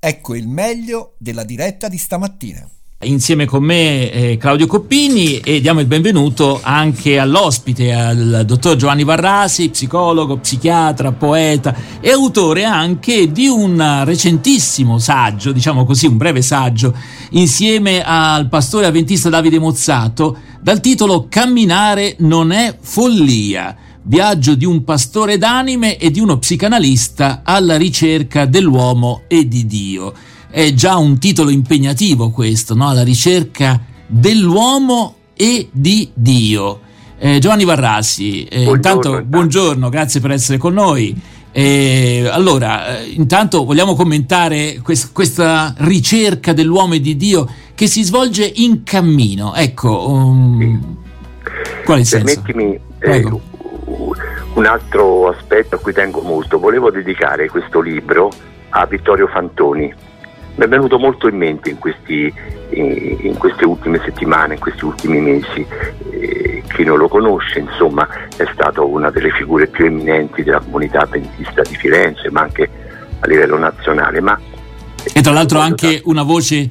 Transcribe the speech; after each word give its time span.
Ecco 0.00 0.36
il 0.36 0.46
meglio 0.46 1.14
della 1.18 1.42
diretta 1.42 1.88
di 1.88 1.98
stamattina. 1.98 2.68
Insieme 3.02 3.46
con 3.46 3.62
me 3.64 4.10
eh, 4.10 4.36
Claudio 4.36 4.66
Coppini 4.66 5.38
e 5.38 5.60
diamo 5.60 5.80
il 5.80 5.86
benvenuto 5.86 6.60
anche 6.62 7.18
all'ospite, 7.18 7.92
al 7.92 8.42
dottor 8.44 8.76
Giovanni 8.76 9.02
Varrasi, 9.02 9.70
psicologo, 9.70 10.38
psichiatra, 10.38 11.12
poeta 11.12 11.74
e 12.00 12.10
autore 12.10 12.64
anche 12.64 13.30
di 13.32 13.46
un 13.46 14.02
recentissimo 14.04 14.98
saggio, 14.98 15.50
diciamo 15.50 15.84
così, 15.84 16.06
un 16.06 16.16
breve 16.16 16.42
saggio, 16.42 16.94
insieme 17.30 18.02
al 18.04 18.48
pastore 18.48 18.86
avventista 18.86 19.28
Davide 19.28 19.58
Mozzato, 19.58 20.36
dal 20.60 20.80
titolo 20.80 21.26
Camminare 21.28 22.16
non 22.18 22.52
è 22.52 22.76
follia. 22.80 23.76
Viaggio 24.08 24.54
di 24.54 24.64
un 24.64 24.84
pastore 24.84 25.36
d'anime 25.36 25.98
e 25.98 26.10
di 26.10 26.18
uno 26.18 26.38
psicanalista 26.38 27.42
alla 27.44 27.76
ricerca 27.76 28.46
dell'uomo 28.46 29.24
e 29.28 29.46
di 29.46 29.66
Dio 29.66 30.14
è 30.50 30.72
già 30.72 30.96
un 30.96 31.18
titolo 31.18 31.50
impegnativo 31.50 32.30
questo, 32.30 32.74
no? 32.74 32.92
la 32.94 33.02
ricerca 33.02 33.78
dell'uomo 34.06 35.16
e 35.34 35.68
di 35.70 36.10
Dio. 36.14 36.80
Eh, 37.18 37.38
Giovanni 37.38 37.64
Varrassi, 37.64 38.44
eh, 38.44 38.64
buongiorno, 38.64 38.74
intanto 38.74 39.24
buongiorno, 39.24 39.88
grazie 39.90 40.20
per 40.20 40.30
essere 40.30 40.56
con 40.56 40.72
noi. 40.72 41.14
Eh, 41.52 42.28
allora, 42.30 43.00
intanto 43.00 43.64
vogliamo 43.64 43.94
commentare 43.94 44.80
quest- 44.82 45.12
questa 45.12 45.74
ricerca 45.78 46.52
dell'uomo 46.54 46.94
e 46.94 47.00
di 47.00 47.14
Dio 47.16 47.46
che 47.74 47.86
si 47.86 48.02
svolge 48.04 48.50
in 48.56 48.84
cammino. 48.84 49.54
Ecco, 49.54 50.10
um, 50.10 50.60
sì. 50.60 51.82
qual 51.84 51.98
è 51.98 52.00
il 52.00 52.06
senso? 52.06 52.40
Permettimi 52.40 52.80
eh, 53.00 53.40
un 54.58 54.66
altro 54.66 55.28
aspetto 55.28 55.76
a 55.76 55.78
cui 55.78 55.92
tengo 55.92 56.20
molto. 56.20 56.58
Volevo 56.58 56.90
dedicare 56.90 57.48
questo 57.48 57.80
libro 57.80 58.30
a 58.70 58.84
Vittorio 58.86 59.28
Fantoni 59.28 60.06
mi 60.58 60.64
è 60.64 60.68
venuto 60.68 60.98
molto 60.98 61.28
in 61.28 61.36
mente 61.36 61.70
in, 61.70 61.78
questi, 61.78 62.32
in, 62.70 63.16
in 63.20 63.36
queste 63.38 63.64
ultime 63.64 64.00
settimane, 64.04 64.54
in 64.54 64.60
questi 64.60 64.84
ultimi 64.84 65.20
mesi. 65.20 65.64
Eh, 66.10 66.64
chi 66.66 66.82
non 66.82 66.98
lo 66.98 67.06
conosce, 67.06 67.60
insomma, 67.60 68.08
è 68.36 68.44
stato 68.52 68.88
una 68.88 69.10
delle 69.10 69.30
figure 69.30 69.68
più 69.68 69.84
eminenti 69.84 70.42
della 70.42 70.58
comunità 70.58 71.02
adventista 71.02 71.62
di 71.62 71.76
Firenze, 71.76 72.28
ma 72.32 72.40
anche 72.40 72.68
a 73.20 73.26
livello 73.28 73.56
nazionale. 73.56 74.20
Ma 74.20 74.36
e 75.12 75.20
tra 75.20 75.32
l'altro 75.32 75.60
anche 75.60 76.02
una 76.06 76.24
voce 76.24 76.68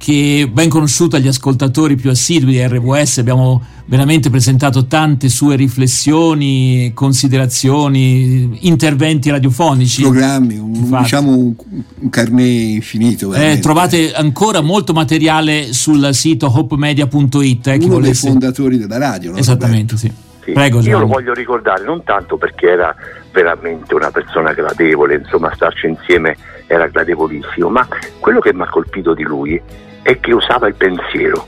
che 0.00 0.44
è 0.44 0.50
ben 0.50 0.70
conosciuta 0.70 1.18
agli 1.18 1.28
ascoltatori 1.28 1.94
più 1.94 2.08
assidui 2.08 2.52
di 2.52 2.66
RWS, 2.66 3.18
abbiamo 3.18 3.62
veramente 3.84 4.30
presentato 4.30 4.86
tante 4.86 5.28
sue 5.28 5.56
riflessioni, 5.56 6.92
considerazioni, 6.94 8.66
interventi 8.66 9.28
radiofonici. 9.28 10.00
Programmi, 10.00 10.56
un, 10.56 10.98
diciamo 11.02 11.36
un, 11.36 11.54
un 11.98 12.08
carnet 12.08 12.46
infinito. 12.46 13.34
Eh, 13.34 13.58
trovate 13.60 14.14
ancora 14.14 14.62
molto 14.62 14.94
materiale 14.94 15.74
sul 15.74 16.14
sito 16.14 16.50
hopemedia.it. 16.50 17.66
Eh, 17.66 17.78
Uno 17.82 18.00
dei 18.00 18.14
fondatori 18.14 18.78
della 18.78 18.96
radio. 18.96 19.36
Esattamente, 19.36 19.98
sì. 19.98 20.10
Sì. 20.42 20.52
Prego, 20.52 20.80
Io 20.80 21.00
lo 21.00 21.06
voglio 21.06 21.34
ricordare 21.34 21.84
non 21.84 22.02
tanto 22.04 22.38
perché 22.38 22.70
era 22.70 22.96
veramente 23.34 23.94
una 23.94 24.10
persona 24.10 24.54
gradevole, 24.54 25.16
insomma 25.16 25.52
starci 25.54 25.88
insieme 25.88 26.38
era 26.66 26.86
gradevolissimo, 26.86 27.68
ma 27.68 27.86
quello 28.18 28.40
che 28.40 28.54
mi 28.54 28.62
ha 28.62 28.68
colpito 28.70 29.12
di 29.12 29.24
lui 29.24 29.60
è 30.02 30.18
che 30.20 30.32
usava 30.32 30.66
il 30.66 30.74
pensiero. 30.74 31.46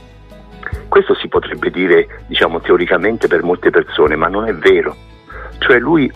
Questo 0.87 1.15
si 1.15 1.27
potrebbe 1.27 1.69
dire, 1.71 2.23
diciamo, 2.27 2.61
teoricamente 2.61 3.27
per 3.27 3.43
molte 3.43 3.69
persone, 3.69 4.15
ma 4.15 4.27
non 4.27 4.47
è 4.47 4.53
vero. 4.53 4.95
Cioè 5.57 5.79
lui 5.79 6.11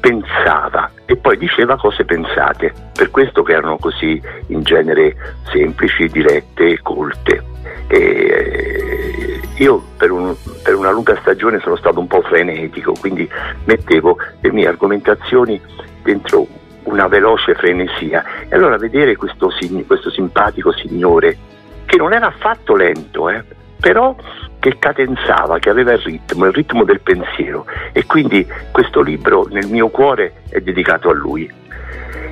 pensava 0.00 0.90
e 1.04 1.16
poi 1.16 1.36
diceva 1.36 1.76
cose 1.76 2.04
pensate, 2.04 2.72
per 2.94 3.10
questo 3.10 3.42
che 3.42 3.52
erano 3.52 3.76
così 3.76 4.20
in 4.46 4.62
genere 4.62 5.14
semplici, 5.52 6.08
dirette 6.08 6.68
e 6.68 6.80
colte. 6.82 7.44
E 7.88 7.98
eh, 7.98 9.40
io 9.56 9.82
per, 9.96 10.10
un, 10.10 10.34
per, 10.62 10.74
una 10.74 10.90
lunga 10.90 11.18
stagione 11.20 11.60
sono 11.60 11.76
stato 11.76 12.00
un 12.00 12.06
po' 12.06 12.22
frenetico, 12.22 12.94
quindi 12.98 13.28
mettevo 13.64 14.16
le 14.40 14.52
mie 14.52 14.68
argomentazioni 14.68 15.60
dentro 16.02 16.46
una 16.84 17.08
veloce 17.08 17.54
frenesia. 17.54 18.24
E 18.48 18.54
allora 18.54 18.76
vedere 18.76 19.16
questo, 19.16 19.50
questo 19.86 20.10
simpatico 20.10 20.72
signore, 20.72 21.36
che 21.84 21.96
non 21.96 22.12
era 22.12 22.28
affatto 22.28 22.74
lento, 22.74 23.28
eh, 23.28 23.42
però 23.78 24.14
che 24.58 24.78
cadenzava, 24.78 25.58
che 25.58 25.70
aveva 25.70 25.92
il 25.92 26.00
ritmo, 26.00 26.46
il 26.46 26.52
ritmo 26.52 26.84
del 26.84 27.00
pensiero. 27.00 27.66
E 27.92 28.04
quindi 28.06 28.46
questo 28.70 29.00
libro 29.00 29.46
nel 29.50 29.66
mio 29.66 29.88
cuore 29.88 30.42
è 30.48 30.60
dedicato 30.60 31.10
a 31.10 31.14
lui. 31.14 31.50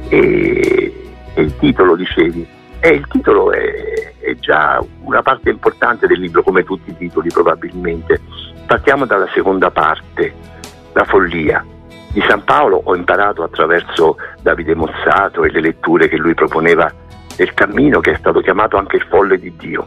E, 0.09 1.11
e 1.35 1.41
il 1.41 1.57
titolo, 1.59 1.97
dicevi, 1.97 2.47
eh, 2.81 2.89
il 2.95 3.07
titolo 3.09 3.53
è, 3.53 4.13
è 4.21 4.35
già 4.35 4.83
una 5.03 5.23
parte 5.23 5.51
importante 5.51 6.07
del 6.07 6.21
libro, 6.21 6.43
come 6.43 6.65
tutti 6.65 6.91
i 6.91 6.97
titoli 6.97 7.29
probabilmente. 7.31 8.21
Partiamo 8.67 9.07
dalla 9.07 9.29
seconda 9.33 9.71
parte, 9.71 10.35
la 10.93 11.05
follia 11.05 11.65
di 12.19 12.25
San 12.27 12.43
Paolo 12.43 12.81
ho 12.83 12.97
imparato 12.97 13.45
attraverso 13.45 14.17
Davide 14.43 14.75
Mozzato 14.75 15.45
e 15.45 15.53
le 15.53 15.61
letture 15.61 16.09
che 16.09 16.17
lui 16.17 16.35
proponeva 16.35 16.93
nel 17.37 17.55
cammino 17.55 18.01
che 18.01 18.11
è 18.11 18.17
stato 18.17 18.41
chiamato 18.41 18.77
anche 18.77 18.97
il 18.97 19.07
folle 19.09 19.39
di 19.39 19.55
Dio, 19.57 19.87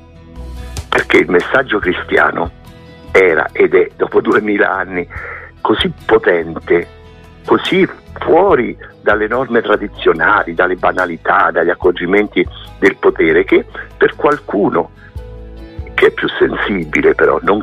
perché 0.88 1.18
il 1.18 1.30
messaggio 1.30 1.80
cristiano 1.80 2.50
era 3.12 3.50
ed 3.52 3.76
è 3.76 3.90
dopo 3.98 4.22
duemila 4.22 4.72
anni 4.72 5.06
così 5.60 5.92
potente, 6.06 6.88
così 7.46 7.86
fuori 8.22 8.78
dalle 9.02 9.28
norme 9.28 9.62
tradizionali, 9.62 10.54
dalle 10.54 10.76
banalità, 10.76 11.52
dagli 11.52 11.70
accorgimenti 11.70 12.48
del 12.80 12.96
potere, 12.96 13.44
che 13.44 13.66
per 13.98 14.16
qualcuno 14.16 14.92
che 15.96 16.08
è 16.08 16.12
più 16.12 16.30
sensibile 16.30 17.14
però, 17.14 17.40
non 17.42 17.60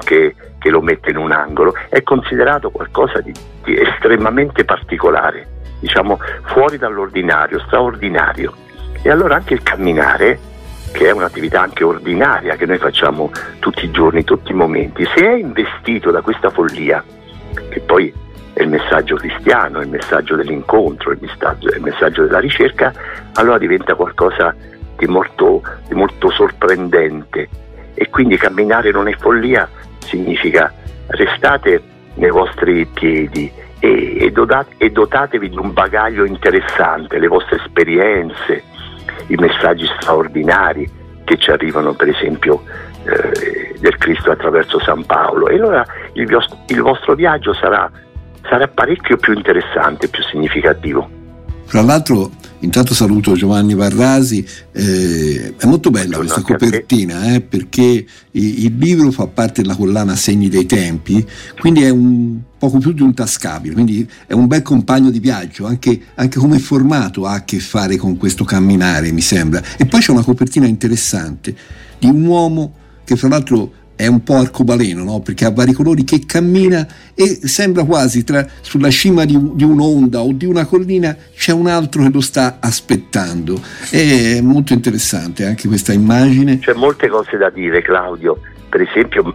che 0.58 0.70
lo 0.70 0.80
mette 0.80 1.10
in 1.10 1.16
un 1.16 1.32
angolo, 1.32 1.74
è 1.88 2.02
considerato 2.02 2.70
qualcosa 2.70 3.20
di, 3.20 3.32
di 3.64 3.80
estremamente 3.80 4.64
particolare, 4.64 5.46
diciamo 5.80 6.18
fuori 6.44 6.78
dall'ordinario, 6.78 7.60
straordinario. 7.60 8.52
E 9.02 9.10
allora 9.10 9.36
anche 9.36 9.54
il 9.54 9.62
camminare, 9.62 10.38
che 10.92 11.06
è 11.06 11.12
un'attività 11.12 11.62
anche 11.62 11.84
ordinaria 11.84 12.56
che 12.56 12.66
noi 12.66 12.78
facciamo 12.78 13.30
tutti 13.60 13.84
i 13.84 13.90
giorni, 13.90 14.24
tutti 14.24 14.50
i 14.50 14.54
momenti, 14.54 15.06
se 15.14 15.24
è 15.24 15.34
investito 15.34 16.10
da 16.10 16.20
questa 16.20 16.50
follia, 16.50 17.02
che 17.68 17.80
poi 17.80 18.12
è 18.52 18.62
il 18.62 18.68
messaggio 18.68 19.14
cristiano, 19.14 19.80
il 19.80 19.88
messaggio 19.88 20.34
dell'incontro, 20.34 21.12
il 21.12 21.18
messaggio, 21.20 21.68
il 21.68 21.80
messaggio 21.80 22.24
della 22.24 22.40
ricerca, 22.40 22.92
allora 23.34 23.56
diventa 23.56 23.94
qualcosa 23.94 24.52
di 24.96 25.06
molto, 25.06 25.62
di 25.86 25.94
molto 25.94 26.28
sorprendente. 26.30 27.48
E 27.94 28.10
quindi 28.10 28.36
camminare 28.36 28.90
non 28.90 29.06
è 29.06 29.14
follia, 29.16 29.68
significa 30.08 30.72
restate 31.08 31.82
nei 32.14 32.30
vostri 32.30 32.86
piedi 32.86 33.50
e, 33.78 34.16
e, 34.18 34.30
dotate, 34.30 34.74
e 34.78 34.90
dotatevi 34.90 35.50
di 35.50 35.56
un 35.56 35.72
bagaglio 35.72 36.24
interessante, 36.24 37.18
le 37.18 37.28
vostre 37.28 37.56
esperienze, 37.56 38.62
i 39.28 39.36
messaggi 39.36 39.86
straordinari 40.00 40.90
che 41.24 41.36
ci 41.36 41.50
arrivano 41.50 41.92
per 41.92 42.08
esempio 42.08 42.62
eh, 43.04 43.76
del 43.78 43.96
Cristo 43.98 44.30
attraverso 44.30 44.80
San 44.80 45.04
Paolo. 45.04 45.48
E 45.48 45.54
allora 45.54 45.84
il, 46.14 46.26
il 46.66 46.80
vostro 46.80 47.14
viaggio 47.14 47.52
sarà, 47.54 47.90
sarà 48.48 48.66
parecchio 48.66 49.16
più 49.16 49.34
interessante, 49.34 50.08
più 50.08 50.22
significativo. 50.24 51.17
Fra 51.68 51.82
l'altro, 51.82 52.32
intanto 52.60 52.94
saluto 52.94 53.34
Giovanni 53.34 53.74
Varrasi, 53.74 54.42
eh, 54.72 55.54
è 55.54 55.66
molto 55.66 55.90
bella 55.90 56.16
questa 56.16 56.40
copertina 56.40 57.34
eh, 57.34 57.42
perché 57.42 58.06
il 58.30 58.74
libro 58.78 59.10
fa 59.10 59.26
parte 59.26 59.60
della 59.60 59.76
collana 59.76 60.16
Segni 60.16 60.48
dei 60.48 60.64
Tempi, 60.64 61.22
quindi 61.60 61.82
è 61.82 61.90
un 61.90 62.38
poco 62.56 62.78
più 62.78 62.92
di 62.92 63.02
un 63.02 63.12
tascabile, 63.12 63.74
quindi 63.74 64.08
è 64.26 64.32
un 64.32 64.46
bel 64.46 64.62
compagno 64.62 65.10
di 65.10 65.20
viaggio, 65.20 65.66
anche, 65.66 66.00
anche 66.14 66.38
come 66.38 66.58
formato 66.58 67.26
ha 67.26 67.34
a 67.34 67.44
che 67.44 67.58
fare 67.58 67.96
con 67.98 68.16
questo 68.16 68.44
camminare, 68.44 69.12
mi 69.12 69.20
sembra. 69.20 69.62
E 69.76 69.84
poi 69.84 70.00
c'è 70.00 70.12
una 70.12 70.24
copertina 70.24 70.64
interessante 70.64 71.54
di 71.98 72.06
un 72.06 72.24
uomo 72.24 72.72
che 73.04 73.14
fra 73.14 73.28
l'altro 73.28 73.72
è 73.98 74.06
un 74.06 74.22
po' 74.22 74.36
arcobaleno, 74.36 75.02
no? 75.02 75.18
perché 75.18 75.44
ha 75.44 75.50
vari 75.50 75.72
colori, 75.72 76.04
che 76.04 76.24
cammina 76.24 76.86
e 77.16 77.40
sembra 77.42 77.82
quasi 77.82 78.22
tra, 78.22 78.46
sulla 78.60 78.90
cima 78.90 79.24
di, 79.24 79.36
di, 79.54 79.64
un'onda 79.64 80.20
o 80.20 80.30
di 80.30 80.46
una 80.46 80.66
collina 80.66 81.16
c'è 81.34 81.50
un 81.50 81.66
altro 81.66 82.04
che 82.04 82.10
lo 82.12 82.20
sta 82.20 82.58
aspettando. 82.60 83.60
È 83.90 84.40
molto 84.40 84.72
interessante 84.72 85.44
anche 85.44 85.66
questa 85.66 85.92
immagine. 85.92 86.60
C'è 86.60 86.74
molte 86.74 87.08
cose 87.08 87.36
da 87.38 87.50
dire, 87.50 87.82
Claudio. 87.82 88.38
Per 88.68 88.82
esempio, 88.82 89.34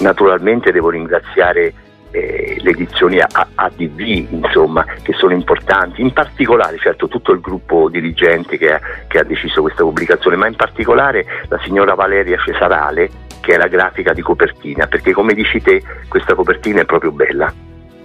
naturalmente 0.00 0.70
devo 0.70 0.90
ringraziare 0.90 1.72
eh, 2.10 2.58
le 2.60 2.70
edizioni 2.70 3.20
ADV, 3.20 4.00
insomma, 4.32 4.84
che 5.02 5.14
sono 5.14 5.32
importanti, 5.32 6.02
in 6.02 6.12
particolare 6.12 6.76
certo 6.76 7.08
tutto 7.08 7.32
il 7.32 7.40
gruppo 7.40 7.88
dirigente 7.88 8.58
che 8.58 8.74
ha, 8.74 8.80
che 9.08 9.18
ha 9.18 9.24
deciso 9.24 9.62
questa 9.62 9.82
pubblicazione, 9.82 10.36
ma 10.36 10.46
in 10.46 10.56
particolare 10.56 11.24
la 11.48 11.58
signora 11.64 11.94
Valeria 11.94 12.36
Cesarale 12.36 13.21
che 13.42 13.54
è 13.54 13.58
la 13.58 13.68
grafica 13.68 14.14
di 14.14 14.22
copertina, 14.22 14.86
perché 14.86 15.12
come 15.12 15.34
dici 15.34 15.60
te 15.60 15.82
questa 16.08 16.34
copertina 16.34 16.80
è 16.80 16.84
proprio 16.86 17.10
bella. 17.10 17.52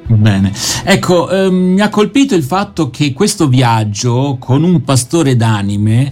Bene, 0.10 0.52
ecco, 0.84 1.30
ehm, 1.30 1.54
mi 1.54 1.82
ha 1.82 1.90
colpito 1.90 2.34
il 2.34 2.44
fatto 2.44 2.90
che 2.90 3.14
questo 3.14 3.48
viaggio 3.48 4.38
con 4.40 4.64
un 4.64 4.84
pastore 4.84 5.36
d'anime 5.36 6.12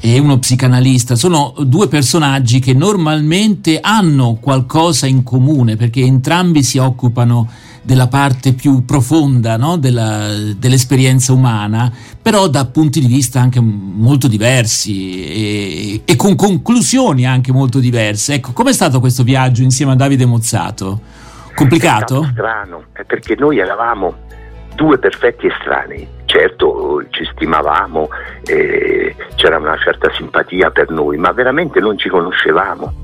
e 0.00 0.18
uno 0.18 0.38
psicanalista 0.38 1.14
sono 1.14 1.54
due 1.60 1.88
personaggi 1.88 2.58
che 2.58 2.74
normalmente 2.74 3.78
hanno 3.80 4.36
qualcosa 4.40 5.06
in 5.06 5.22
comune 5.22 5.76
perché 5.76 6.00
entrambi 6.00 6.62
si 6.62 6.78
occupano 6.78 7.48
della 7.82 8.06
parte 8.06 8.52
più 8.52 8.84
profonda 8.84 9.56
no? 9.56 9.76
della, 9.76 10.28
dell'esperienza 10.56 11.32
umana, 11.32 11.92
però 12.20 12.46
da 12.46 12.64
punti 12.66 13.00
di 13.00 13.06
vista 13.06 13.40
anche 13.40 13.60
molto 13.60 14.28
diversi 14.28 15.24
e, 15.24 16.02
e 16.04 16.16
con 16.16 16.36
conclusioni 16.36 17.26
anche 17.26 17.52
molto 17.52 17.80
diverse. 17.80 18.34
Ecco, 18.34 18.52
com'è 18.52 18.72
stato 18.72 19.00
questo 19.00 19.24
viaggio 19.24 19.62
insieme 19.62 19.92
a 19.92 19.96
Davide 19.96 20.24
Mozzato? 20.24 21.00
Complicato? 21.54 22.22
È 22.22 22.28
strano, 22.32 22.84
perché 23.06 23.34
noi 23.36 23.58
eravamo 23.58 24.14
due 24.74 24.98
perfetti 24.98 25.48
estranei. 25.48 26.08
Certo 26.24 27.04
ci 27.10 27.28
stimavamo, 27.32 28.08
eh, 28.46 29.14
c'era 29.34 29.58
una 29.58 29.76
certa 29.76 30.10
simpatia 30.14 30.70
per 30.70 30.90
noi, 30.90 31.18
ma 31.18 31.32
veramente 31.32 31.78
non 31.80 31.98
ci 31.98 32.08
conoscevamo. 32.08 33.00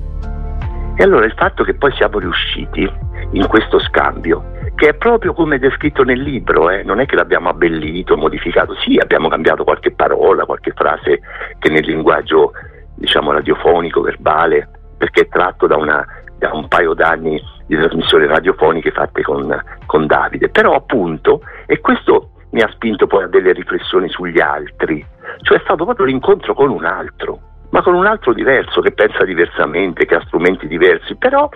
E 0.96 1.02
allora 1.02 1.26
il 1.26 1.34
fatto 1.36 1.62
che 1.62 1.74
poi 1.74 1.92
siamo 1.92 2.18
riusciti 2.18 2.90
in 3.32 3.46
questo 3.46 3.78
scambio, 3.80 4.42
che 4.78 4.90
è 4.90 4.94
proprio 4.94 5.32
come 5.32 5.58
descritto 5.58 6.04
nel 6.04 6.20
libro, 6.20 6.70
eh, 6.70 6.84
non 6.84 7.00
è 7.00 7.06
che 7.06 7.16
l'abbiamo 7.16 7.48
abbellito, 7.48 8.16
modificato, 8.16 8.76
sì 8.76 8.96
abbiamo 8.96 9.26
cambiato 9.28 9.64
qualche 9.64 9.90
parola, 9.90 10.44
qualche 10.44 10.70
frase 10.70 11.20
che 11.58 11.68
nel 11.68 11.84
linguaggio 11.84 12.52
diciamo 12.94 13.32
radiofonico, 13.32 14.02
verbale, 14.02 14.68
perché 14.96 15.22
è 15.22 15.28
tratto 15.28 15.66
da, 15.66 15.76
una, 15.76 16.06
da 16.38 16.52
un 16.52 16.68
paio 16.68 16.94
d'anni 16.94 17.42
di 17.66 17.74
trasmissioni 17.74 18.26
radiofoniche 18.26 18.92
fatte 18.92 19.22
con, 19.22 19.52
con 19.84 20.06
Davide, 20.06 20.48
però 20.48 20.74
appunto, 20.74 21.40
e 21.66 21.80
questo 21.80 22.30
mi 22.50 22.60
ha 22.60 22.70
spinto 22.70 23.08
poi 23.08 23.24
a 23.24 23.26
delle 23.26 23.52
riflessioni 23.52 24.08
sugli 24.08 24.40
altri, 24.40 25.04
cioè 25.42 25.58
è 25.58 25.62
stato 25.64 25.84
proprio 25.86 26.06
l'incontro 26.06 26.54
con 26.54 26.70
un 26.70 26.84
altro, 26.84 27.40
ma 27.70 27.82
con 27.82 27.94
un 27.94 28.06
altro 28.06 28.32
diverso 28.32 28.80
che 28.80 28.92
pensa 28.92 29.24
diversamente, 29.24 30.06
che 30.06 30.14
ha 30.14 30.24
strumenti 30.26 30.66
diversi, 30.66 31.16
però 31.16 31.48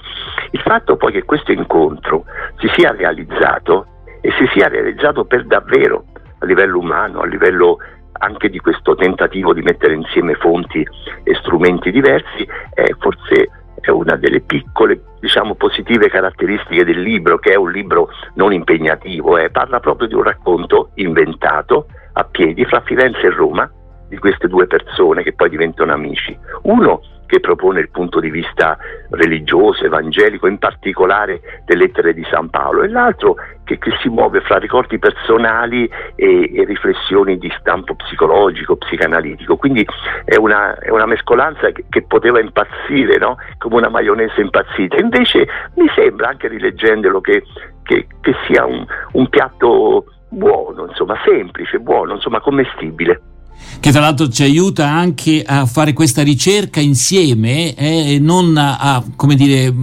il 0.50 0.60
fatto 0.60 0.96
poi 0.96 1.12
che 1.12 1.24
questo 1.24 1.52
incontro 1.52 2.24
si 2.58 2.68
sia 2.74 2.92
realizzato 2.92 3.86
e 4.20 4.30
si 4.32 4.46
sia 4.52 4.68
realizzato 4.68 5.24
per 5.24 5.46
davvero 5.46 6.04
a 6.38 6.46
livello 6.46 6.78
umano, 6.78 7.20
a 7.20 7.26
livello 7.26 7.78
anche 8.12 8.48
di 8.50 8.58
questo 8.58 8.94
tentativo 8.94 9.52
di 9.52 9.62
mettere 9.62 9.94
insieme 9.94 10.34
fonti 10.34 10.86
e 11.24 11.34
strumenti 11.36 11.90
diversi, 11.90 12.46
è 12.72 12.86
forse 12.98 13.50
è 13.80 13.90
una 13.90 14.14
delle 14.14 14.40
piccole, 14.40 15.02
diciamo, 15.18 15.56
positive 15.56 16.08
caratteristiche 16.08 16.84
del 16.84 17.00
libro, 17.00 17.38
che 17.38 17.52
è 17.52 17.56
un 17.56 17.72
libro 17.72 18.10
non 18.34 18.52
impegnativo, 18.52 19.38
eh. 19.38 19.50
parla 19.50 19.80
proprio 19.80 20.06
di 20.06 20.14
un 20.14 20.22
racconto 20.22 20.90
inventato 20.94 21.86
a 22.12 22.24
piedi 22.24 22.64
fra 22.64 22.80
Firenze 22.82 23.22
e 23.22 23.30
Roma 23.30 23.68
di 24.12 24.18
queste 24.18 24.46
due 24.46 24.66
persone 24.66 25.22
che 25.22 25.32
poi 25.32 25.48
diventano 25.48 25.90
amici. 25.90 26.36
Uno 26.64 27.00
che 27.24 27.40
propone 27.40 27.80
il 27.80 27.88
punto 27.88 28.20
di 28.20 28.28
vista 28.28 28.76
religioso, 29.08 29.86
evangelico, 29.86 30.46
in 30.46 30.58
particolare 30.58 31.40
delle 31.64 31.84
lettere 31.84 32.12
di 32.12 32.22
San 32.30 32.50
Paolo, 32.50 32.82
e 32.82 32.88
l'altro 32.88 33.36
che, 33.64 33.78
che 33.78 33.90
si 34.02 34.10
muove 34.10 34.42
fra 34.42 34.58
ricordi 34.58 34.98
personali 34.98 35.90
e, 36.14 36.52
e, 36.54 36.64
riflessioni 36.66 37.38
di 37.38 37.50
stampo 37.58 37.94
psicologico, 37.94 38.76
psicanalitico. 38.76 39.56
Quindi 39.56 39.86
è 40.26 40.36
una, 40.36 40.76
è 40.78 40.90
una 40.90 41.06
mescolanza 41.06 41.70
che, 41.70 41.86
che, 41.88 42.02
poteva 42.02 42.38
impazzire, 42.38 43.16
no? 43.16 43.36
come 43.56 43.76
una 43.76 43.88
maionese 43.88 44.42
impazzita. 44.42 45.00
Invece 45.00 45.48
mi 45.76 45.88
sembra, 45.94 46.28
anche 46.28 46.48
rileggendolo, 46.48 47.22
che, 47.22 47.44
che 47.82 48.34
sia 48.46 48.66
un, 48.66 48.84
un 49.12 49.28
piatto 49.30 50.04
buono, 50.28 50.84
insomma, 50.84 51.16
semplice, 51.24 51.78
buono, 51.78 52.12
insomma, 52.12 52.40
commestibile 52.40 53.22
che 53.80 53.90
tra 53.90 54.00
l'altro 54.00 54.28
ci 54.28 54.42
aiuta 54.42 54.88
anche 54.88 55.42
a 55.44 55.66
fare 55.66 55.92
questa 55.92 56.22
ricerca 56.22 56.80
insieme 56.80 57.74
eh, 57.74 58.14
e 58.14 58.18
non 58.18 58.56
a, 58.56 58.78
a 58.78 59.04
come 59.16 59.34
dire, 59.34 59.74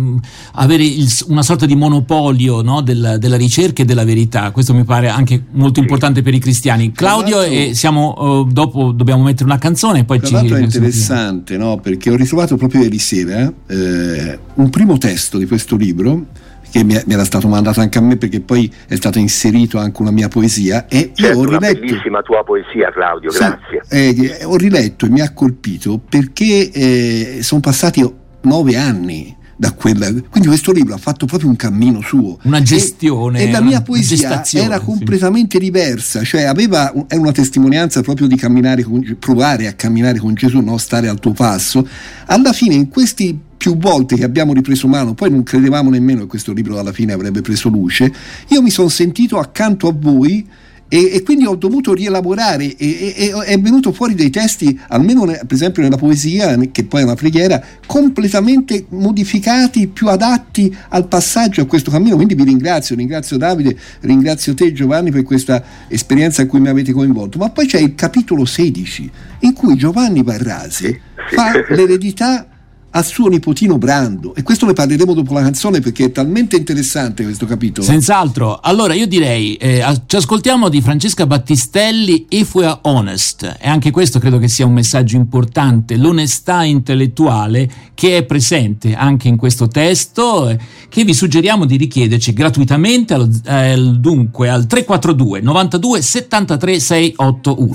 avere 0.54 0.84
il, 0.84 1.08
una 1.28 1.44
sorta 1.44 1.66
di 1.66 1.76
monopolio 1.76 2.62
no, 2.62 2.82
della, 2.82 3.18
della, 3.18 3.36
ricerca 3.36 3.82
e 3.82 3.86
della 3.86 4.06
verità. 4.06 4.52
Questo 4.52 4.74
mi 4.74 4.84
pare 4.84 5.10
anche 5.10 5.44
molto 5.52 5.80
importante 5.80 6.22
per 6.22 6.34
i 6.34 6.40
cristiani. 6.40 6.92
Claudio, 6.92 7.42
e 7.42 7.72
siamo, 7.74 8.14
uh, 8.18 8.52
dopo 8.52 8.92
dobbiamo 8.92 9.24
mettere 9.24 9.46
una 9.46 9.58
canzone 9.58 10.00
e 10.00 10.04
poi 10.06 10.22
ci... 10.24 10.32
L'altro 10.32 10.56
è 10.56 10.62
interessante, 10.62 11.58
no? 11.58 11.80
perché 11.80 12.10
ho 12.10 12.16
ritrovato 12.16 12.56
proprio 12.56 12.84
ieri 12.84 13.00
sera 13.00 13.52
eh, 13.68 14.40
un 14.56 14.70
primo 14.70 14.98
testo 14.98 15.38
di 15.38 15.46
questo 15.46 15.76
libro 15.76 16.26
che 16.72 16.84
mi, 16.84 16.96
era 17.08 17.24
stato 17.24 17.48
mandato 17.48 17.80
anche 17.80 17.98
a 17.98 18.02
me 18.02 18.18
perché 18.18 18.42
poi 18.42 18.72
è 18.88 18.96
stato 18.96 19.20
inserito 19.20 19.78
anche 19.78 20.02
una 20.02 20.12
mia 20.12 20.28
poesia 20.28 20.88
e 20.88 21.12
certo, 21.14 21.22
io 21.22 21.40
ho 21.40 21.44
riletto 21.46 21.80
una 21.80 21.88
bellissima 21.88 22.22
tua 22.22 22.44
poesia 22.44 22.92
Claudio, 22.92 23.32
sì, 23.32 23.38
grazie 23.40 23.82
eh, 23.90 24.40
ho 24.44 24.56
riletto 24.56 25.06
e 25.06 25.10
mi 25.10 25.22
ha 25.22 25.34
colpito 25.34 26.00
perché 26.00 26.72
eh, 26.72 27.40
sono 27.42 27.62
passati 27.62 28.08
nove 28.42 28.78
anni 28.78 29.38
da 29.60 29.74
quella. 29.74 30.06
Quindi 30.30 30.48
questo 30.48 30.72
libro 30.72 30.94
ha 30.94 30.98
fatto 30.98 31.26
proprio 31.26 31.50
un 31.50 31.58
cammino 31.58 32.00
suo. 32.02 32.40
Una 32.44 32.62
gestione. 32.62 33.42
E, 33.42 33.48
e 33.48 33.52
la 33.52 33.60
mia 33.60 33.82
poesia 33.82 34.42
era 34.54 34.80
completamente 34.80 35.58
sì. 35.58 35.64
diversa, 35.66 36.24
cioè 36.24 36.44
aveva, 36.44 36.94
era 37.10 37.20
una 37.20 37.34
testimonianza 37.34 38.02
proprio 38.02 38.28
di 38.28 38.38
camminare 38.38 38.84
con, 38.84 39.18
provare 39.20 39.68
a 39.68 39.74
camminare 39.74 40.20
con 40.20 40.34
Gesù, 40.34 40.62
non 40.62 40.80
stare 40.80 41.10
al 41.10 41.20
tuo 41.20 41.34
passo. 41.34 41.86
Alla 42.28 42.54
fine, 42.54 42.76
in 42.76 42.88
questi 42.88 43.38
più 43.60 43.76
volte 43.76 44.16
che 44.16 44.24
abbiamo 44.24 44.54
ripreso 44.54 44.88
mano, 44.88 45.14
poi 45.14 45.30
non 45.30 45.44
credevamo 45.44 45.90
nemmeno 45.90 46.22
che 46.22 46.28
questo 46.28 46.54
libro 46.54 46.80
alla 46.80 46.94
fine 46.94 47.12
avrebbe 47.12 47.42
preso 47.42 47.68
luce, 47.68 48.10
io 48.48 48.62
mi 48.62 48.70
sono 48.70 48.88
sentito 48.88 49.38
accanto 49.38 49.90
a 49.90 49.94
voi 49.94 50.48
e, 50.88 51.10
e, 51.14 51.24
quindi 51.24 51.46
ho 51.46 51.56
dovuto 51.56 51.94
rielaborare 51.94 52.76
e, 52.78 53.14
e, 53.16 53.32
è 53.44 53.60
venuto 53.60 53.92
fuori 53.92 54.16
dei 54.16 54.30
testi, 54.30 54.80
almeno 54.88 55.26
per 55.26 55.46
esempio 55.50 55.84
nella 55.84 55.98
poesia, 55.98 56.58
che 56.72 56.86
poi 56.86 57.02
è 57.02 57.04
una 57.04 57.16
preghiera, 57.16 57.62
completamente 57.86 58.86
modificati, 58.92 59.88
più 59.88 60.08
adatti 60.08 60.74
al 60.88 61.08
passaggio 61.08 61.62
a 61.62 61.66
questo 61.66 61.92
cammino. 61.92 62.16
Quindi 62.16 62.34
vi 62.34 62.46
ringrazio, 62.46 62.96
ringrazio 62.96 63.36
Davide, 63.36 63.78
ringrazio 64.00 64.54
te 64.54 64.72
Giovanni 64.72 65.12
per 65.12 65.24
questa 65.24 65.62
esperienza 65.90 66.44
a 66.44 66.48
cui 66.48 66.62
mi 66.62 66.70
avete 66.70 66.94
coinvolto. 66.94 67.38
Ma 67.38 67.50
poi 67.50 67.68
c'è 67.68 67.80
il 67.80 67.94
capitolo 67.94 68.46
16 68.46 69.12
in 69.42 69.54
cui 69.54 69.76
Giovanni 69.76 70.24
Barrasi 70.24 70.98
fa 71.30 71.52
l'eredità 71.76 72.48
a 72.92 73.04
suo 73.04 73.28
nipotino 73.28 73.78
Brando. 73.78 74.34
E 74.36 74.44
questo 74.44 74.66
ne 74.66 74.74
parleremo 74.74 75.14
dopo 75.14 75.34
la 75.34 75.42
canzone 75.42 75.80
perché 75.80 76.06
è 76.06 76.12
talmente 76.12 76.56
interessante 76.56 77.24
questo 77.24 77.46
capitolo. 77.46 77.86
Senz'altro. 77.86 78.60
Allora 78.62 78.94
io 78.94 79.08
direi 79.08 79.56
eh, 79.56 79.84
ci 80.06 80.16
ascoltiamo 80.16 80.70
di 80.70 80.82
Francesca 80.82 81.26
Battistelli 81.26 82.26
If 82.30 82.54
We 82.56 82.66
Are 82.66 82.80
Honest. 82.84 83.58
E 83.60 83.68
anche 83.68 83.92
questo 83.92 84.20
credo 84.20 84.38
che 84.38 84.48
sia 84.48 84.66
un 84.66 84.74
messaggio 84.74 85.16
importante 85.16 85.98
l'onestà 85.98 86.64
intellettuale 86.64 87.70
che 87.94 88.18
è 88.18 88.24
presente 88.24 88.96
anche 88.96 89.28
in 89.28 89.38
questo 89.38 89.68
testo 89.68 90.50
eh, 90.50 90.58
che 90.88 91.04
vi 91.04 91.14
suggeriamo 91.14 91.66
di 91.66 91.76
richiederci 91.78 92.34
gratuitamente 92.34 93.14
allo, 93.14 93.30
eh, 93.46 93.76
dunque 93.78 94.50
al 94.50 94.66
342 94.66 95.42
92 95.42 96.02
73 96.02 96.80
681 96.80 97.74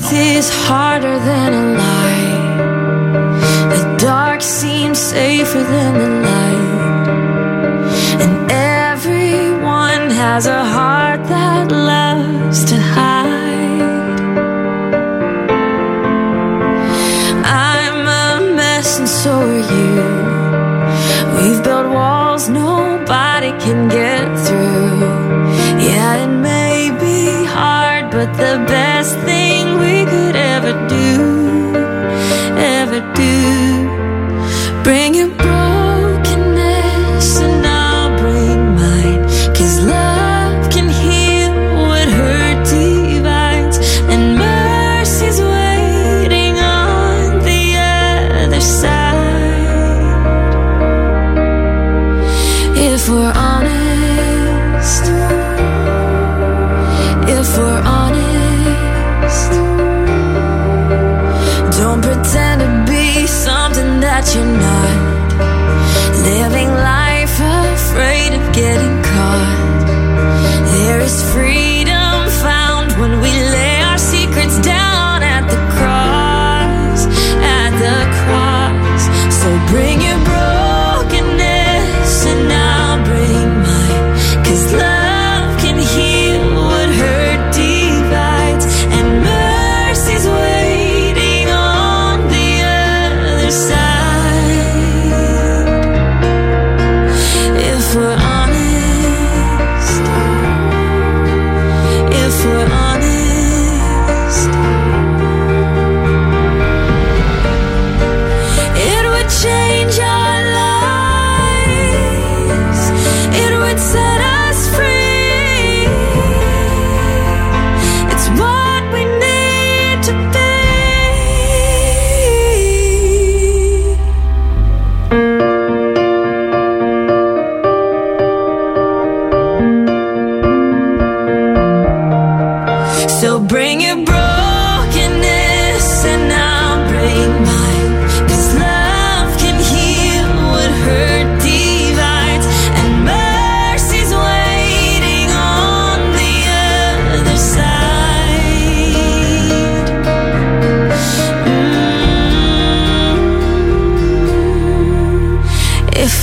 safer 4.95 5.63
than 5.63 5.95
the 5.99 6.11
light. 6.29 7.05
And 8.23 8.51
everyone 8.51 10.11
has 10.11 10.47
a 10.47 10.65
heart 10.65 11.25
that 11.25 11.73
loves 11.73 12.65
to 12.67 12.77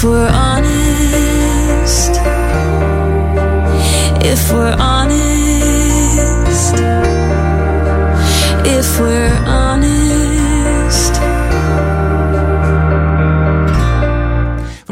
If 0.02 0.08
we're 0.08 0.32
honest, 0.34 2.10
if 4.26 4.52
we're 4.52 4.76
honest, 4.80 5.01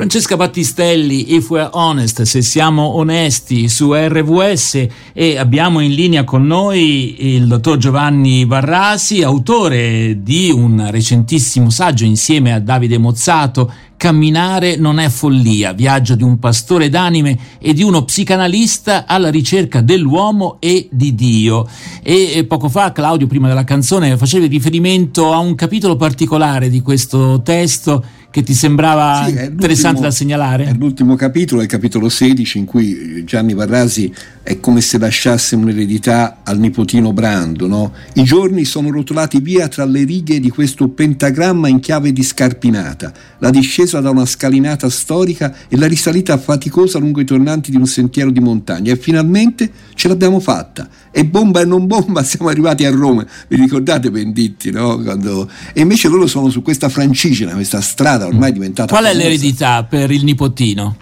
Francesca 0.10 0.38
Battistelli, 0.38 1.36
If 1.36 1.52
We're 1.52 1.70
Honest, 1.72 2.24
se 2.24 2.42
siamo 2.42 2.96
onesti 2.96 3.70
su 3.70 3.94
RVS 3.94 4.88
e 5.14 5.38
abbiamo 5.38 5.82
in 5.82 5.94
linea 5.94 6.24
con 6.24 6.48
noi 6.48 7.36
il 7.36 7.46
dottor 7.46 7.78
Giovanni 7.78 8.44
Varrasi, 8.44 9.22
autore 9.22 10.24
di 10.24 10.50
un 10.50 10.88
recentissimo 10.90 11.70
saggio 11.70 12.06
insieme 12.06 12.52
a 12.54 12.60
Davide 12.60 12.98
Mozzato 12.98 13.72
Camminare 14.00 14.78
non 14.78 14.98
è 14.98 15.10
follia, 15.10 15.74
viaggio 15.74 16.16
di 16.16 16.24
un 16.24 16.40
pastore 16.40 16.88
d'anime 16.88 17.38
e 17.60 17.74
di 17.74 17.84
uno 17.84 18.06
psicanalista 18.06 19.06
alla 19.06 19.30
ricerca 19.30 19.82
dell'uomo 19.82 20.56
e 20.62 20.88
di 20.90 21.14
Dio. 21.16 21.68
E 22.02 22.46
poco 22.48 22.70
fa, 22.70 22.94
Claudio, 22.94 23.28
prima 23.28 23.50
della 23.50 23.66
canzone, 23.66 24.16
facevi 24.16 24.48
riferimento 24.48 25.34
a 25.34 25.40
un 25.40 25.54
capitolo 25.54 25.98
particolare 25.98 26.70
di 26.70 26.80
questo 26.80 27.42
testo 27.42 28.06
che 28.32 28.44
ti 28.44 28.54
sembrava 28.54 29.26
sì, 29.26 29.44
interessante 29.46 30.02
da 30.02 30.12
segnalare? 30.12 30.66
È 30.66 30.74
l'ultimo 30.74 31.16
capitolo, 31.16 31.62
è 31.62 31.64
il 31.64 31.70
capitolo 31.70 32.10
16, 32.10 32.60
in 32.60 32.66
cui 32.66 33.24
Gianni 33.26 33.56
Varrasi 33.56 34.14
è 34.44 34.60
come 34.60 34.82
se 34.82 35.00
lasciasse 35.00 35.56
un'eredità 35.56 36.42
al 36.44 36.60
nipotino 36.60 37.12
Brando. 37.12 37.66
No? 37.66 37.92
I 38.14 38.24
giorni 38.24 38.66
sono 38.66 38.92
rotolati 38.92 39.40
via 39.40 39.68
tra 39.68 39.84
le 39.86 40.04
righe 40.04 40.40
di 40.40 40.50
questo 40.50 40.90
pentagramma 40.90 41.70
in 41.70 41.80
chiave 41.80 42.14
di 42.14 42.22
scarpinata, 42.22 43.12
la 43.40 43.50
discesa 43.50 44.00
da 44.00 44.12
una 44.12 44.28
scalinata 44.28 44.90
storica 44.90 45.56
e 45.68 45.76
la 45.76 45.88
risalita 45.88 46.38
faticosa 46.38 47.00
lungo 47.00 47.22
i 47.22 47.26
tornanti 47.26 47.72
di 47.72 47.78
un 47.78 47.88
sentiero 47.88 48.30
di 48.30 48.40
montagna. 48.40 48.92
E 48.92 48.98
finalmente 48.98 49.72
ce 49.96 50.08
l'abbiamo 50.08 50.40
fatta. 50.40 50.88
E 51.10 51.26
bomba 51.26 51.62
e 51.62 51.66
non 51.66 51.88
bomba 51.88 52.22
siamo 52.24 52.50
arrivati 52.50 52.86
a 52.86 52.92
Roma. 52.92 53.26
Vi 53.48 53.56
ricordate 53.56 54.12
Benditti, 54.12 54.70
no? 54.70 55.00
Quando... 55.00 55.50
E 55.74 55.82
invece 55.82 56.10
loro 56.10 56.28
sono 56.28 56.50
su 56.50 56.62
questa 56.62 56.90
francigena, 56.90 57.54
questa 57.54 57.82
strada 57.82 58.19
strada 58.20 58.26
ormai 58.26 58.52
diventata... 58.52 58.90
Qual 58.92 59.04
famosa. 59.04 59.20
è 59.20 59.24
l'eredità 59.24 59.84
per 59.84 60.12
il 60.12 60.24
nipotino? 60.24 60.96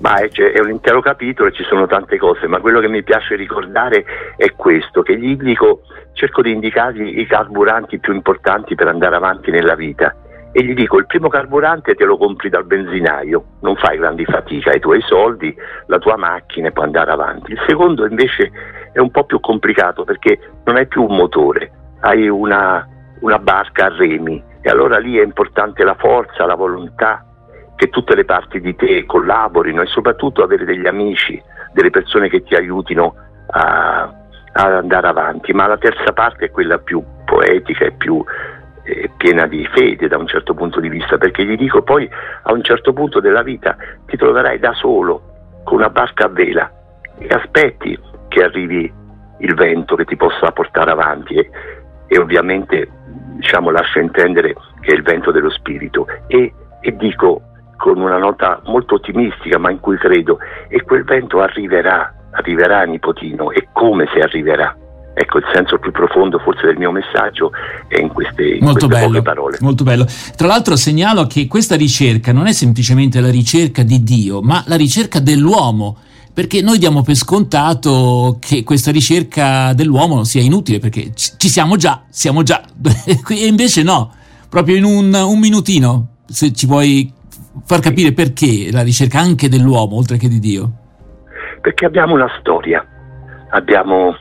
Ma 0.00 0.16
è, 0.16 0.28
cioè, 0.30 0.52
è, 0.52 0.60
un 0.60 0.70
intero 0.70 1.00
capitolo 1.00 1.48
e 1.48 1.52
ci 1.52 1.62
sono 1.64 1.86
tante 1.86 2.18
cose, 2.18 2.46
ma 2.46 2.58
quello 2.58 2.80
che 2.80 2.88
mi 2.88 3.02
piace 3.02 3.36
ricordare 3.36 4.04
è 4.36 4.52
questo, 4.52 5.02
che 5.02 5.16
gli 5.16 5.36
dico, 5.36 5.82
cerco 6.12 6.42
di 6.42 6.50
indicargli 6.50 7.18
i 7.18 7.26
carburanti 7.26 7.98
più 7.98 8.12
importanti 8.12 8.74
per 8.74 8.88
andare 8.88 9.16
avanti 9.16 9.50
nella 9.50 9.74
vita 9.74 10.14
e 10.56 10.62
gli 10.62 10.74
dico 10.74 10.98
il 10.98 11.06
primo 11.06 11.28
carburante 11.28 11.96
te 11.96 12.04
lo 12.04 12.16
compri 12.16 12.48
dal 12.48 12.64
benzinaio, 12.64 13.44
non 13.62 13.74
fai 13.74 13.98
grandi 13.98 14.24
fatica, 14.24 14.70
hai 14.70 14.76
i 14.76 14.80
tuoi 14.80 15.00
soldi, 15.02 15.52
la 15.86 15.98
tua 15.98 16.16
macchina 16.16 16.68
e 16.68 16.72
puoi 16.72 16.84
andare 16.84 17.10
avanti. 17.10 17.50
Il 17.50 17.60
secondo 17.66 18.06
invece 18.06 18.52
è 18.92 19.00
un 19.00 19.10
po' 19.10 19.24
più 19.24 19.40
complicato 19.40 20.04
perché 20.04 20.38
non 20.64 20.76
hai 20.76 20.86
più 20.86 21.02
un 21.02 21.16
motore, 21.16 21.72
hai 22.00 22.28
una, 22.28 22.86
una 23.20 23.38
barca 23.40 23.86
a 23.86 23.96
remi 23.96 24.40
e 24.66 24.70
allora 24.70 24.96
lì 24.96 25.18
è 25.18 25.22
importante 25.22 25.84
la 25.84 25.94
forza, 25.94 26.46
la 26.46 26.54
volontà, 26.54 27.22
che 27.76 27.90
tutte 27.90 28.14
le 28.14 28.24
parti 28.24 28.62
di 28.62 28.74
te 28.74 29.04
collaborino 29.04 29.82
e 29.82 29.86
soprattutto 29.86 30.42
avere 30.42 30.64
degli 30.64 30.86
amici, 30.86 31.40
delle 31.74 31.90
persone 31.90 32.30
che 32.30 32.42
ti 32.42 32.54
aiutino 32.54 33.14
a, 33.48 34.10
ad 34.52 34.72
andare 34.72 35.06
avanti. 35.06 35.52
Ma 35.52 35.66
la 35.66 35.76
terza 35.76 36.14
parte 36.14 36.46
è 36.46 36.50
quella 36.50 36.78
più 36.78 37.04
poetica 37.26 37.84
e 37.84 37.92
più 37.92 38.24
eh, 38.84 39.10
piena 39.18 39.46
di 39.46 39.68
fede 39.70 40.08
da 40.08 40.16
un 40.16 40.28
certo 40.28 40.54
punto 40.54 40.80
di 40.80 40.88
vista, 40.88 41.18
perché 41.18 41.44
gli 41.44 41.58
dico 41.58 41.82
poi 41.82 42.08
a 42.44 42.50
un 42.50 42.62
certo 42.62 42.94
punto 42.94 43.20
della 43.20 43.42
vita 43.42 43.76
ti 44.06 44.16
troverai 44.16 44.58
da 44.58 44.72
solo 44.72 45.60
con 45.64 45.76
una 45.76 45.90
barca 45.90 46.24
a 46.24 46.28
vela 46.28 46.72
e 47.18 47.26
aspetti 47.28 47.98
che 48.28 48.42
arrivi 48.42 48.90
il 49.40 49.54
vento 49.54 49.94
che 49.94 50.06
ti 50.06 50.16
possa 50.16 50.52
portare 50.52 50.90
avanti 50.90 51.34
e, 51.34 51.50
e 52.06 52.18
ovviamente 52.18 52.88
diciamo, 53.34 53.70
lascia 53.70 54.00
intendere 54.00 54.54
che 54.80 54.92
è 54.92 54.94
il 54.94 55.02
vento 55.02 55.30
dello 55.30 55.50
spirito 55.50 56.06
e, 56.26 56.52
e 56.80 56.96
dico 56.96 57.42
con 57.76 57.98
una 57.98 58.18
nota 58.18 58.60
molto 58.66 58.94
ottimistica 58.94 59.58
ma 59.58 59.70
in 59.70 59.80
cui 59.80 59.96
credo 59.96 60.38
e 60.68 60.82
quel 60.82 61.04
vento 61.04 61.40
arriverà, 61.40 62.12
arriverà 62.32 62.82
nipotino 62.84 63.50
e 63.50 63.68
come 63.72 64.06
se 64.12 64.20
arriverà. 64.20 64.76
Ecco, 65.16 65.38
il 65.38 65.44
senso 65.52 65.78
più 65.78 65.92
profondo 65.92 66.40
forse 66.40 66.66
del 66.66 66.76
mio 66.76 66.90
messaggio 66.90 67.52
è 67.86 68.00
in 68.00 68.08
queste, 68.08 68.42
in 68.42 68.64
molto 68.64 68.88
queste 68.88 69.06
bello, 69.06 69.22
parole. 69.22 69.58
Molto 69.60 69.84
bello. 69.84 70.06
Tra 70.36 70.48
l'altro 70.48 70.74
segnalo 70.74 71.26
che 71.26 71.46
questa 71.46 71.76
ricerca 71.76 72.32
non 72.32 72.48
è 72.48 72.52
semplicemente 72.52 73.20
la 73.20 73.30
ricerca 73.30 73.84
di 73.84 74.02
Dio, 74.02 74.40
ma 74.40 74.64
la 74.66 74.76
ricerca 74.76 75.20
dell'uomo 75.20 75.98
perché 76.34 76.62
noi 76.62 76.78
diamo 76.78 77.02
per 77.02 77.14
scontato 77.14 78.38
che 78.40 78.64
questa 78.64 78.90
ricerca 78.90 79.72
dell'uomo 79.72 80.24
sia 80.24 80.42
inutile, 80.42 80.80
perché 80.80 81.12
ci 81.14 81.48
siamo 81.48 81.76
già, 81.76 82.02
siamo 82.08 82.42
già, 82.42 82.60
e 83.30 83.46
invece 83.46 83.84
no, 83.84 84.12
proprio 84.50 84.74
in 84.74 84.82
un, 84.82 85.14
un 85.14 85.38
minutino, 85.38 86.08
se 86.26 86.52
ci 86.52 86.66
vuoi 86.66 87.12
far 87.64 87.78
capire 87.78 88.12
perché 88.12 88.70
la 88.72 88.82
ricerca 88.82 89.20
anche 89.20 89.48
dell'uomo, 89.48 89.94
oltre 89.94 90.16
che 90.16 90.26
di 90.26 90.40
Dio. 90.40 90.72
Perché 91.60 91.84
abbiamo 91.84 92.14
una 92.14 92.28
storia, 92.40 92.84
abbiamo 93.50 94.16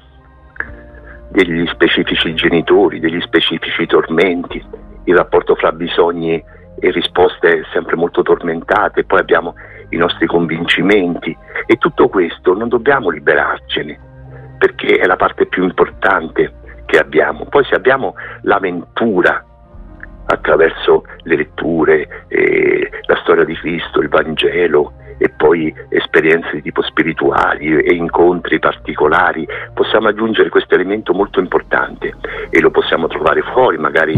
degli 1.31 1.65
specifici 1.73 2.35
genitori, 2.35 2.99
degli 2.99 3.21
specifici 3.21 3.87
tormenti, 3.87 4.63
il 5.05 5.15
rapporto 5.15 5.55
fra 5.55 5.71
bisogni 5.71 6.41
e 6.79 6.91
risposte 6.91 7.63
sempre 7.71 7.95
molto 7.95 8.21
tormentate, 8.21 9.03
poi 9.03 9.19
abbiamo 9.19 9.55
i 9.89 9.97
nostri 9.97 10.25
convincimenti 10.25 11.35
e 11.65 11.77
tutto 11.77 12.09
questo 12.09 12.53
non 12.53 12.67
dobbiamo 12.67 13.09
liberarcene 13.09 14.11
perché 14.57 14.97
è 14.97 15.05
la 15.05 15.17
parte 15.17 15.45
più 15.45 15.63
importante 15.63 16.53
che 16.85 16.97
abbiamo. 16.97 17.45
Poi 17.45 17.65
se 17.65 17.75
abbiamo 17.75 18.15
l'avventura 18.43 19.43
attraverso 20.25 21.03
le 21.23 21.35
letture, 21.35 22.25
eh, 22.29 22.89
la 23.07 23.17
storia 23.23 23.43
di 23.43 23.55
Cristo, 23.55 23.99
il 23.99 24.07
Vangelo 24.07 24.93
e 25.17 25.29
poi 25.29 25.73
esperienze 25.89 26.51
di 26.53 26.61
tipo 26.61 26.81
spirituali 26.81 27.77
e 27.77 27.93
incontri 27.93 28.57
particolari, 28.59 29.45
possiamo 29.73 30.07
aggiungere 30.07 30.49
questo 30.49 30.75
elemento 30.75 31.13
molto 31.13 31.39
importante 31.39 32.13
e 32.49 32.61
lo 32.61 32.71
possiamo 32.71 33.07
trovare 33.07 33.41
fuori, 33.41 33.77
magari 33.77 34.13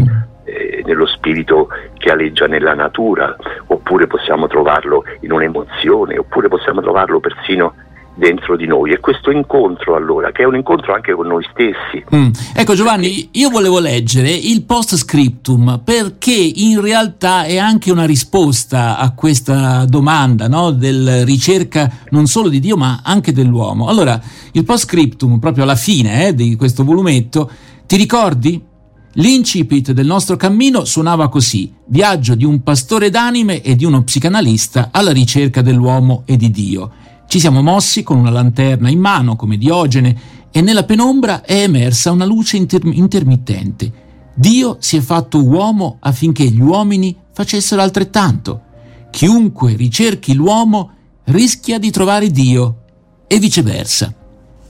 eh, 0.46 0.82
nello 0.86 1.06
spirito 1.06 1.68
che 1.98 2.10
aleggia 2.10 2.46
nella 2.46 2.74
natura, 2.74 3.36
oppure 3.66 4.06
possiamo 4.06 4.46
trovarlo 4.46 5.02
in 5.20 5.32
un'emozione, 5.32 6.16
oppure 6.16 6.48
possiamo 6.48 6.80
trovarlo 6.80 7.18
persino 7.18 7.74
dentro 8.16 8.56
di 8.56 8.66
noi 8.66 8.92
e 8.92 8.98
questo 8.98 9.30
incontro 9.30 9.94
allora 9.94 10.32
che 10.32 10.42
è 10.42 10.46
un 10.46 10.56
incontro 10.56 10.94
anche 10.94 11.12
con 11.12 11.26
noi 11.26 11.46
stessi 11.50 12.02
mm. 12.14 12.30
ecco 12.54 12.74
Giovanni 12.74 13.28
io 13.32 13.50
volevo 13.50 13.78
leggere 13.78 14.30
il 14.30 14.62
post 14.62 14.96
scriptum 14.96 15.82
perché 15.84 16.32
in 16.32 16.80
realtà 16.80 17.44
è 17.44 17.58
anche 17.58 17.92
una 17.92 18.06
risposta 18.06 18.96
a 18.96 19.12
questa 19.12 19.84
domanda 19.84 20.48
no? 20.48 20.70
del 20.70 21.26
ricerca 21.26 21.90
non 22.08 22.26
solo 22.26 22.48
di 22.48 22.58
Dio 22.58 22.78
ma 22.78 23.02
anche 23.04 23.32
dell'uomo 23.32 23.86
allora 23.86 24.18
il 24.52 24.64
post 24.64 24.84
scriptum 24.84 25.38
proprio 25.38 25.64
alla 25.64 25.76
fine 25.76 26.28
eh, 26.28 26.34
di 26.34 26.56
questo 26.56 26.84
volumetto 26.84 27.50
ti 27.86 27.96
ricordi? 27.96 28.74
L'incipit 29.18 29.92
del 29.92 30.04
nostro 30.04 30.36
cammino 30.36 30.84
suonava 30.84 31.28
così: 31.28 31.72
viaggio 31.86 32.34
di 32.34 32.44
un 32.44 32.62
pastore 32.62 33.08
d'anime 33.08 33.62
e 33.62 33.74
di 33.74 33.86
uno 33.86 34.04
psicanalista 34.04 34.90
alla 34.92 35.12
ricerca 35.12 35.62
dell'uomo 35.62 36.22
e 36.26 36.36
di 36.36 36.50
Dio. 36.50 36.90
Ci 37.26 37.40
siamo 37.40 37.62
mossi 37.62 38.02
con 38.02 38.18
una 38.18 38.30
lanterna 38.30 38.90
in 38.90 39.00
mano, 39.00 39.34
come 39.34 39.56
Diogene, 39.56 40.16
e 40.50 40.60
nella 40.60 40.84
penombra 40.84 41.42
è 41.42 41.62
emersa 41.62 42.10
una 42.10 42.26
luce 42.26 42.58
inter- 42.58 42.84
intermittente. 42.84 44.04
Dio 44.34 44.76
si 44.80 44.98
è 44.98 45.00
fatto 45.00 45.42
uomo 45.42 45.96
affinché 46.00 46.44
gli 46.44 46.60
uomini 46.60 47.16
facessero 47.32 47.80
altrettanto. 47.80 48.64
Chiunque 49.10 49.76
ricerchi 49.76 50.34
l'uomo 50.34 50.90
rischia 51.24 51.78
di 51.78 51.90
trovare 51.90 52.30
Dio 52.30 52.82
e 53.26 53.38
viceversa. 53.38 54.14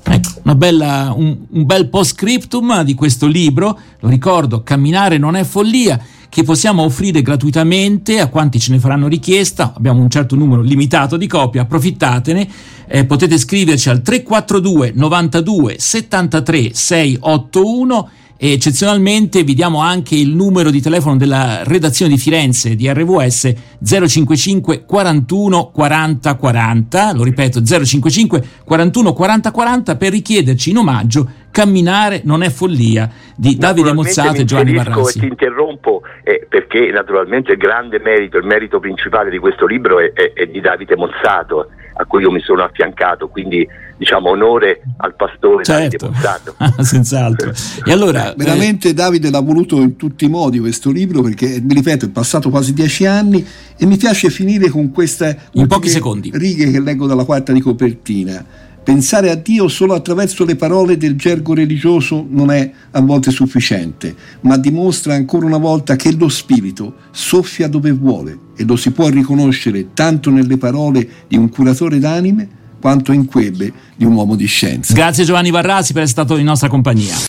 Ecco, 0.09 0.55
bella, 0.55 1.13
un, 1.17 1.37
un 1.51 1.67
bel 1.67 1.89
post 1.89 2.13
scriptum 2.13 2.83
di 2.83 2.95
questo 2.95 3.27
libro, 3.27 3.79
lo 4.01 4.09
ricordo, 4.09 4.63
Camminare 4.63 5.19
non 5.19 5.35
è 5.35 5.43
follia, 5.43 6.01
che 6.29 6.43
possiamo 6.43 6.83
offrire 6.83 7.23
gratuitamente 7.23 8.21
a 8.21 8.29
quanti 8.29 8.61
ce 8.61 8.73
ne 8.73 8.79
faranno 8.79 9.09
richiesta, 9.09 9.73
abbiamo 9.75 10.03
un 10.03 10.11
certo 10.11 10.37
numero 10.37 10.63
limitato 10.63 11.17
di 11.17 11.27
copie, 11.27 11.61
approfittatene, 11.61 12.49
eh, 12.87 13.05
potete 13.05 13.37
scriverci 13.37 13.89
al 13.89 14.03
342 14.03 14.93
92 14.95 15.77
73 15.79 16.71
681 16.73 18.11
e 18.39 18.53
eccezionalmente 18.53 19.43
vi 19.43 19.55
diamo 19.55 19.81
anche 19.81 20.15
il 20.15 20.35
numero 20.35 20.71
di 20.71 20.81
telefono 20.81 21.17
della 21.17 21.63
redazione 21.65 22.13
di 22.13 22.19
Firenze 22.19 22.75
di 22.75 22.91
RVS 22.91 23.53
055 23.83 24.85
41 24.85 25.71
40 25.71 26.35
40, 26.35 27.13
lo 27.15 27.23
ripeto 27.25 27.63
055 27.63 28.43
41 28.65 29.13
40 29.13 29.51
40 29.51 29.97
per 29.97 30.11
richiederci 30.11 30.71
in 30.71 30.77
omaggio 30.79 31.31
Camminare 31.57 32.21
non 32.25 32.43
è 32.43 32.51
follia 32.51 33.09
di 33.35 33.57
Davide 33.57 33.95
Mozzato 33.95 34.43
e 34.43 34.45
Giovanni 34.45 34.75
Varrasi. 34.75 35.17
E 35.17 35.21
ti 35.23 35.27
interrompo 35.27 36.03
eh, 36.23 36.47
perché 36.47 36.91
naturalmente 36.91 37.53
il 37.53 37.57
grande 37.57 37.99
merito, 37.99 38.37
il 38.37 38.45
merito 38.45 38.79
principale 38.79 39.31
di 39.31 39.39
questo 39.39 39.65
libro 39.65 39.99
è, 39.99 40.13
è, 40.13 40.35
è 40.35 40.47
di 40.49 40.61
Davide 40.61 40.97
Mozzato 40.97 41.71
a 41.99 42.05
cui 42.05 42.23
io 42.23 42.31
mi 42.31 42.41
sono 42.41 42.63
affiancato, 42.63 43.29
quindi 43.29 43.67
diciamo 43.97 44.31
onore 44.31 44.83
al 44.99 45.15
pastore 45.15 45.65
certo. 45.65 46.07
Davide 46.07 46.55
Mozzato. 46.55 46.55
Senz'altro. 46.83 47.53
E 47.85 47.93
allora, 47.93 48.35
Veramente 48.37 48.91
eh... 48.91 48.95
Davide 48.95 49.31
l'ha 49.31 49.41
voluto 49.41 49.81
in 49.81 49.97
tutti 49.97 50.27
i 50.27 50.29
modi 50.29 50.59
questo 50.59 50.91
libro 50.91 51.23
perché, 51.23 51.61
mi 51.63 51.75
ripeto, 51.75 52.05
è 52.05 52.09
passato 52.11 52.51
quasi 52.51 52.75
dieci 52.75 53.07
anni 53.07 53.47
e 53.77 53.87
mi 53.87 53.97
piace 53.97 54.29
finire 54.29 54.69
con 54.69 54.91
queste 54.93 55.39
in 55.53 55.67
pochi 55.67 55.89
secondi. 55.89 56.31
righe 56.35 56.71
che 56.71 56.81
leggo 56.81 57.07
dalla 57.07 57.25
quarta 57.25 57.53
di 57.53 57.61
copertina. 57.61 58.45
Pensare 58.87 59.31
a 59.31 59.35
Dio 59.35 59.67
solo 59.67 59.95
attraverso 59.95 60.45
le 60.45 60.55
parole 60.55 60.97
del 60.97 61.17
gergo 61.17 61.55
religioso 61.55 62.25
non 62.31 62.53
è 62.53 62.71
a 62.93 63.01
volte 63.01 63.33
sufficiente, 63.33 64.15
ma 64.43 64.57
dimostra 64.57 65.15
ancora 65.15 65.45
una 65.45 65.59
volta 65.59 65.97
che 65.97 66.13
lo 66.13 66.29
Spirito 66.29 66.95
soffia 67.11 67.67
dove 67.67 67.91
vuole 67.91 68.39
e 68.55 68.65
lo 68.65 68.77
si 68.77 68.93
può 68.93 69.09
riconoscere 69.09 69.89
tanto 69.93 70.31
nelle 70.31 70.57
parole 70.57 71.09
di 71.27 71.37
un 71.37 71.49
curatore 71.49 71.99
d'anime 71.99 72.49
quanto 72.81 73.11
in 73.11 73.25
quelle 73.25 73.73
di 73.97 74.05
un 74.05 74.13
uomo 74.13 74.37
di 74.37 74.47
scienza. 74.47 74.95
Grazie 74.95 75.25
Giovanni 75.25 75.51
Varrasi 75.51 75.93
per 75.93 76.03
essere 76.03 76.23
stato 76.23 76.39
in 76.39 76.47
nostra 76.47 76.69
compagnia. 76.69 77.17